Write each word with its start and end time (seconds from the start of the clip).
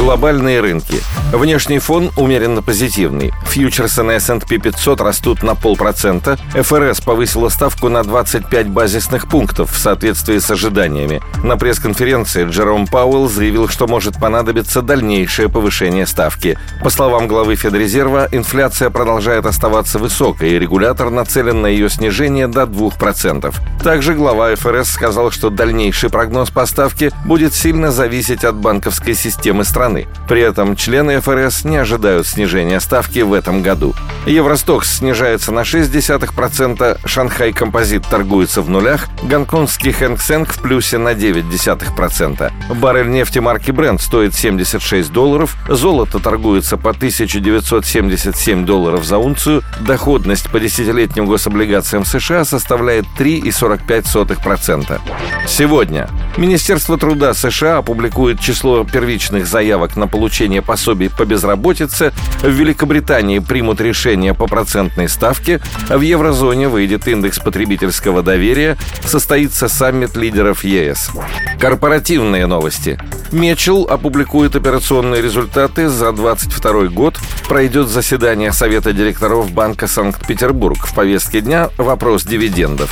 Глобальные 0.00 0.60
рынки. 0.60 1.02
Внешний 1.30 1.78
фон 1.78 2.10
умеренно 2.16 2.62
позитивный. 2.62 3.34
Фьючерсы 3.44 4.02
на 4.02 4.12
S&P 4.12 4.56
500 4.56 4.98
растут 5.02 5.42
на 5.42 5.54
полпроцента. 5.54 6.38
ФРС 6.54 7.02
повысила 7.02 7.50
ставку 7.50 7.90
на 7.90 8.02
25 8.02 8.68
базисных 8.68 9.28
пунктов 9.28 9.70
в 9.70 9.78
соответствии 9.78 10.38
с 10.38 10.50
ожиданиями. 10.50 11.20
На 11.44 11.58
пресс-конференции 11.58 12.46
Джером 12.46 12.86
Пауэлл 12.86 13.28
заявил, 13.28 13.68
что 13.68 13.86
может 13.86 14.18
понадобиться 14.18 14.80
дальнейшее 14.80 15.50
повышение 15.50 16.06
ставки. 16.06 16.58
По 16.82 16.88
словам 16.88 17.28
главы 17.28 17.54
Федрезерва, 17.54 18.26
инфляция 18.32 18.88
продолжает 18.88 19.44
оставаться 19.44 19.98
высокой, 19.98 20.52
и 20.52 20.58
регулятор 20.58 21.10
нацелен 21.10 21.60
на 21.60 21.66
ее 21.66 21.90
снижение 21.90 22.48
до 22.48 22.62
2%. 22.62 23.54
Также 23.84 24.14
глава 24.14 24.56
ФРС 24.56 24.88
сказал, 24.90 25.30
что 25.30 25.50
дальнейший 25.50 26.08
прогноз 26.08 26.50
по 26.50 26.64
ставке 26.64 27.12
будет 27.26 27.52
сильно 27.52 27.92
зависеть 27.92 28.44
от 28.44 28.56
банковской 28.56 29.14
системы 29.14 29.64
страны 29.64 29.89
страны. 29.90 30.06
При 30.28 30.42
этом 30.42 30.76
члены 30.76 31.20
ФРС 31.20 31.64
не 31.64 31.76
ожидают 31.76 32.26
снижения 32.26 32.80
ставки 32.80 33.20
в 33.20 33.32
этом 33.32 33.62
году. 33.62 33.94
Евростокс 34.26 34.98
снижается 34.98 35.52
на 35.52 35.60
0,6%, 35.60 36.98
Шанхай 37.04 37.52
Композит 37.52 38.06
торгуется 38.06 38.62
в 38.62 38.68
нулях, 38.70 39.08
гонконгский 39.22 39.92
Хэнк 39.92 40.52
в 40.52 40.60
плюсе 40.60 40.98
на 40.98 41.12
0,9%. 41.12 42.52
Баррель 42.74 43.10
нефти 43.10 43.38
марки 43.40 43.70
Brent 43.70 44.00
стоит 44.00 44.34
76 44.34 45.12
долларов, 45.12 45.56
золото 45.68 46.18
торгуется 46.18 46.76
по 46.76 46.90
1977 46.90 48.64
долларов 48.64 49.04
за 49.04 49.18
унцию, 49.18 49.62
доходность 49.80 50.50
по 50.50 50.60
десятилетним 50.60 51.26
гособлигациям 51.26 52.04
США 52.04 52.44
составляет 52.44 53.06
3,45%. 53.18 55.00
Сегодня 55.46 56.08
Министерство 56.36 56.96
труда 56.96 57.34
США 57.34 57.78
опубликует 57.78 58.40
число 58.40 58.84
первичных 58.84 59.46
заявок 59.46 59.96
на 59.96 60.06
получение 60.06 60.62
пособий 60.62 61.10
по 61.10 61.24
безработице, 61.24 62.12
в 62.40 62.48
Великобритании 62.48 63.40
примут 63.40 63.80
решение 63.80 64.32
по 64.32 64.46
процентной 64.46 65.08
ставке, 65.08 65.60
в 65.88 66.00
еврозоне 66.00 66.68
выйдет 66.68 67.08
индекс 67.08 67.38
потребительского 67.38 68.22
доверия, 68.22 68.76
состоится 69.04 69.68
саммит 69.68 70.16
лидеров 70.16 70.64
ЕС. 70.64 71.10
Корпоративные 71.58 72.46
новости. 72.46 72.98
Мечел 73.32 73.86
опубликует 73.88 74.56
операционные 74.56 75.22
результаты 75.22 75.88
за 75.88 76.12
2022 76.12 76.88
год, 76.88 77.18
пройдет 77.48 77.88
заседание 77.88 78.52
Совета 78.52 78.92
директоров 78.92 79.52
Банка 79.52 79.86
Санкт-Петербург. 79.86 80.86
В 80.86 80.94
повестке 80.94 81.40
дня 81.40 81.70
вопрос 81.76 82.24
дивидендов. 82.24 82.90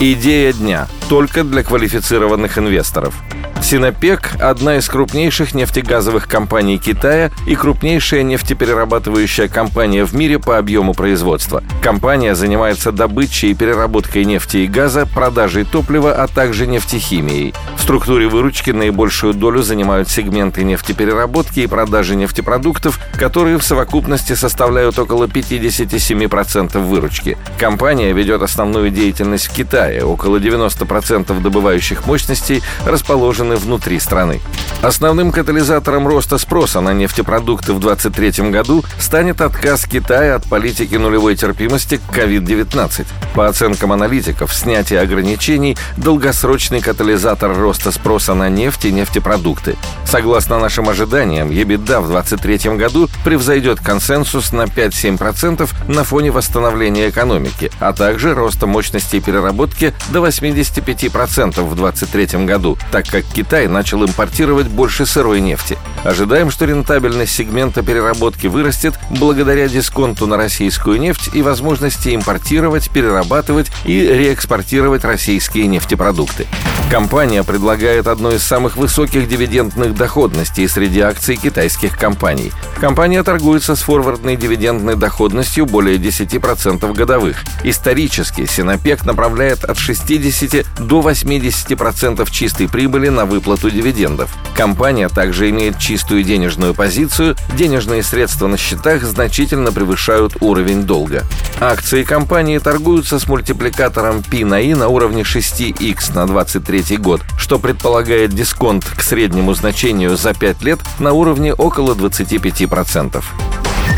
Идея 0.00 0.52
дня 0.52 0.88
только 1.08 1.44
для 1.44 1.62
квалифицированных 1.62 2.58
инвесторов 2.58 2.65
инвесторов. 2.66 3.14
Синопек– 3.62 4.30
одна 4.40 4.76
из 4.76 4.88
крупнейших 4.88 5.52
нефтегазовых 5.52 6.28
компаний 6.28 6.78
Китая 6.78 7.32
и 7.48 7.56
крупнейшая 7.56 8.22
нефтеперерабатывающая 8.22 9.48
компания 9.48 10.04
в 10.04 10.14
мире 10.14 10.38
по 10.38 10.58
объему 10.58 10.94
производства. 10.94 11.64
Компания 11.82 12.36
занимается 12.36 12.92
добычей 12.92 13.50
и 13.50 13.54
переработкой 13.54 14.24
нефти 14.24 14.58
и 14.58 14.66
газа, 14.68 15.04
продажей 15.06 15.64
топлива, 15.64 16.12
а 16.12 16.28
также 16.28 16.66
нефтехимией. 16.66 17.54
В 17.76 17.82
структуре 17.82 18.28
выручки 18.28 18.70
наибольшую 18.70 19.34
долю 19.34 19.62
занимают 19.62 20.08
сегменты 20.08 20.62
нефтепереработки 20.62 21.60
и 21.60 21.66
продажи 21.66 22.14
нефтепродуктов, 22.14 23.00
которые 23.18 23.58
в 23.58 23.64
совокупности 23.64 24.34
составляют 24.34 24.98
около 24.98 25.24
57% 25.24 26.78
выручки. 26.78 27.36
Компания 27.58 28.12
ведет 28.12 28.42
основную 28.42 28.90
деятельность 28.90 29.46
в 29.46 29.52
Китае. 29.52 30.04
Около 30.04 30.36
90% 30.36 31.40
добывающих 31.40 32.06
мощностей 32.06 32.62
расположены 32.84 33.45
внутри 33.54 34.00
страны. 34.00 34.40
Основным 34.82 35.32
катализатором 35.32 36.06
роста 36.06 36.38
спроса 36.38 36.80
на 36.80 36.92
нефтепродукты 36.92 37.72
в 37.72 37.80
2023 37.80 38.50
году 38.50 38.84
станет 38.98 39.40
отказ 39.40 39.86
Китая 39.86 40.34
от 40.34 40.44
политики 40.44 40.96
нулевой 40.96 41.34
терпимости 41.34 41.96
к 41.96 42.16
COVID-19. 42.16 43.06
По 43.34 43.46
оценкам 43.46 43.92
аналитиков, 43.92 44.52
снятие 44.52 45.00
ограничений– 45.00 45.76
долгосрочный 45.96 46.80
катализатор 46.80 47.56
роста 47.56 47.90
спроса 47.90 48.34
на 48.34 48.48
нефть 48.48 48.84
и 48.84 48.92
нефтепродукты. 48.92 49.76
Согласно 50.04 50.58
нашим 50.58 50.88
ожиданиям, 50.88 51.50
EBITDA 51.50 52.00
в 52.00 52.10
2023 52.10 52.76
году 52.76 53.08
превзойдет 53.24 53.80
консенсус 53.80 54.52
на 54.52 54.62
5-7% 54.62 55.68
на 55.88 56.04
фоне 56.04 56.30
восстановления 56.30 57.08
экономики, 57.08 57.70
а 57.80 57.92
также 57.92 58.34
роста 58.34 58.66
мощностей 58.66 59.20
переработки 59.20 59.94
до 60.08 60.24
85% 60.24 61.62
в 61.62 61.74
2023 61.74 62.44
году, 62.44 62.78
так 62.92 63.06
как 63.06 63.24
Китай 63.36 63.68
начал 63.68 64.02
импортировать 64.02 64.66
больше 64.68 65.04
сырой 65.04 65.42
нефти. 65.42 65.76
Ожидаем, 66.04 66.50
что 66.50 66.64
рентабельность 66.64 67.34
сегмента 67.34 67.82
переработки 67.82 68.46
вырастет 68.46 68.94
благодаря 69.10 69.68
дисконту 69.68 70.26
на 70.26 70.38
российскую 70.38 70.98
нефть 70.98 71.28
и 71.34 71.42
возможности 71.42 72.14
импортировать, 72.14 72.88
перерабатывать 72.88 73.70
и 73.84 74.00
реэкспортировать 74.00 75.04
российские 75.04 75.66
нефтепродукты. 75.66 76.46
Компания 76.90 77.42
предлагает 77.42 78.06
одну 78.06 78.30
из 78.30 78.44
самых 78.44 78.76
высоких 78.76 79.28
дивидендных 79.28 79.94
доходностей 79.94 80.68
среди 80.68 81.00
акций 81.00 81.34
китайских 81.34 81.98
компаний. 81.98 82.52
Компания 82.80 83.24
торгуется 83.24 83.74
с 83.74 83.82
форвардной 83.82 84.36
дивидендной 84.36 84.94
доходностью 84.94 85.66
более 85.66 85.96
10% 85.96 86.94
годовых. 86.94 87.42
Исторически 87.64 88.46
Синопек 88.46 89.04
направляет 89.04 89.64
от 89.64 89.78
60 89.78 90.64
до 90.78 91.00
80% 91.00 92.30
чистой 92.30 92.68
прибыли 92.68 93.08
на 93.08 93.24
выплату 93.24 93.68
дивидендов. 93.68 94.32
Компания 94.56 95.08
также 95.08 95.50
имеет 95.50 95.78
чистую 95.78 96.22
денежную 96.22 96.72
позицию, 96.72 97.34
денежные 97.58 98.04
средства 98.04 98.46
на 98.46 98.56
счетах 98.56 99.02
значительно 99.02 99.72
превышают 99.72 100.36
уровень 100.40 100.84
долга. 100.84 101.24
Акции 101.58 102.04
компании 102.04 102.58
торгуются 102.58 103.18
с 103.18 103.26
мультипликатором 103.26 104.22
P 104.22 104.44
на 104.44 104.56
I 104.56 104.74
на 104.74 104.86
уровне 104.88 105.22
6x 105.22 106.14
на 106.14 106.26
23 106.26 106.75
год, 106.96 107.22
что 107.38 107.58
предполагает 107.58 108.34
дисконт 108.34 108.84
к 108.84 109.02
среднему 109.02 109.54
значению 109.54 110.16
за 110.16 110.34
5 110.34 110.62
лет 110.62 110.80
на 110.98 111.12
уровне 111.12 111.54
около 111.54 111.94
25%. 111.94 113.22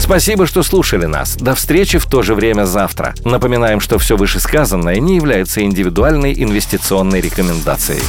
Спасибо, 0.00 0.46
что 0.46 0.62
слушали 0.62 1.06
нас. 1.06 1.36
До 1.36 1.54
встречи 1.54 1.98
в 1.98 2.06
то 2.06 2.22
же 2.22 2.34
время 2.34 2.64
завтра. 2.64 3.14
Напоминаем, 3.24 3.80
что 3.80 3.98
все 3.98 4.16
вышесказанное 4.16 4.96
не 4.96 5.16
является 5.16 5.62
индивидуальной 5.62 6.34
инвестиционной 6.34 7.20
рекомендацией. 7.20 8.02